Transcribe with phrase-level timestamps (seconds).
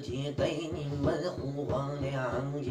[0.00, 2.22] 等我的接待你们呼皇两
[2.62, 2.68] 脚。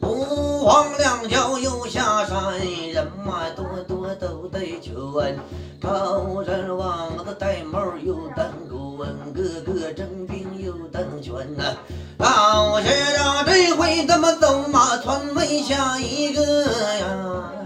[0.00, 2.58] 呼皇两脚又下山，
[2.92, 4.94] 人马多多都得劝。
[5.80, 11.64] 高人王子戴帽又当棍，个个征兵又当权呐。
[12.18, 16.64] 老先生这回怎么走马传为下一个
[16.98, 17.63] 呀？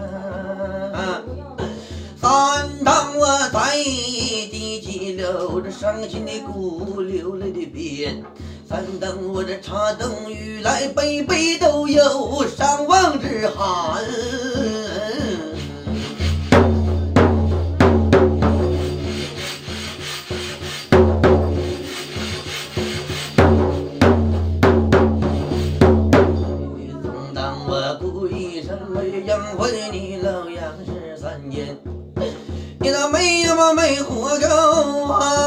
[5.29, 8.23] 地起了这伤心的哭，流泪的鞭。
[8.67, 14.05] 三等我这茶等雨来，杯杯都有伤亡之寒。
[27.03, 31.77] 总当我故意什么养活你老杨氏三年，
[32.81, 34.47] 你咋没呀么没活着
[35.13, 35.38] 啊？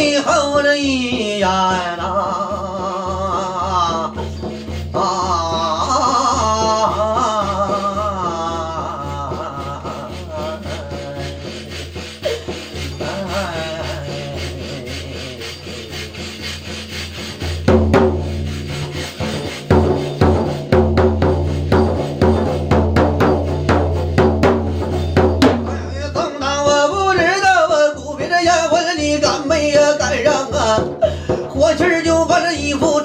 [0.00, 1.99] 最后的一眼。
[32.50, 32.99] 儿就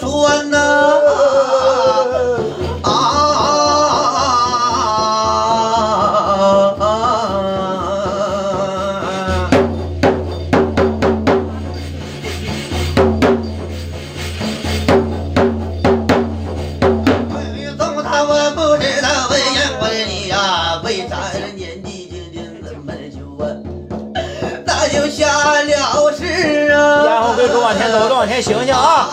[27.48, 27.62] 都！
[27.62, 29.08] 往前走，都往前行行啊！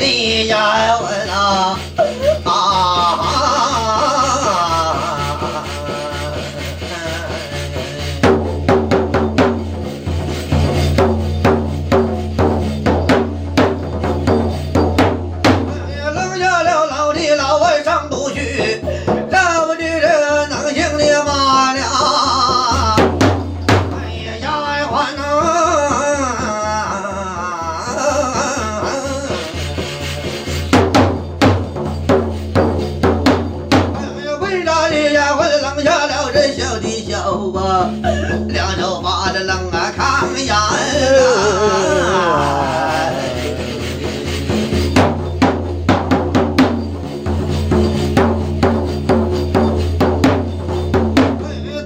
[0.00, 0.48] 回
[0.98, 1.93] 不来
[38.48, 40.00] 两手把这扔啊炕
[40.44, 40.58] 沿啊！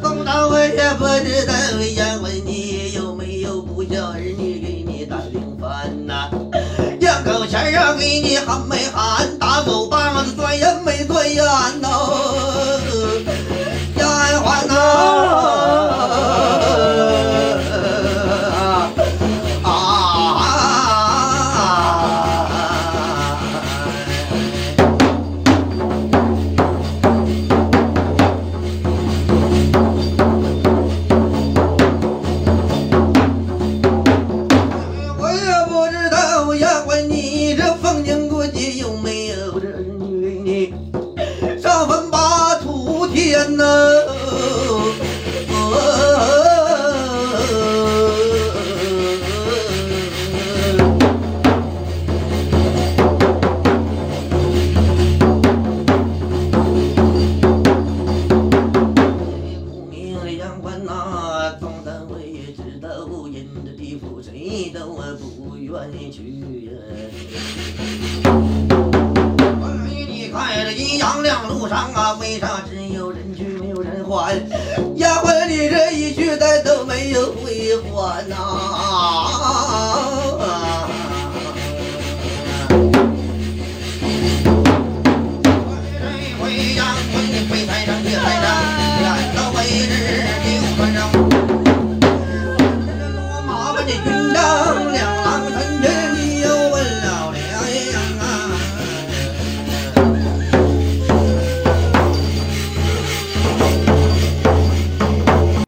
[0.03, 1.53] 总当我也不知道，
[1.97, 6.29] 杨问你有没有不孝儿女给你打零饭呐？
[7.01, 9.27] 两口钱儿给你含没含？
[9.39, 11.43] 打狗棒子钻眼没钻眼
[11.81, 11.89] 呐？
[13.97, 14.05] 丫
[14.39, 15.58] 鬟呐！
[71.69, 74.41] 上啊，为啥只有人去没有人还？
[74.97, 78.39] 丫鬟，你这一去再都没有回还呐、啊！
[90.77, 91.21] 穿上这骡
[93.45, 95.18] 马，把你熨当凉。